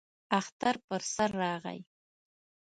[0.39, 1.79] اختر پر سر راغی.